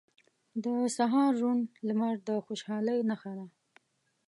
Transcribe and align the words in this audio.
•د 0.63 0.65
سهار 0.97 1.31
روڼ 1.41 1.57
لمر 1.87 2.15
د 2.27 2.29
خوشحالۍ 2.45 2.99
نښه 3.09 3.31
ده. 3.37 3.45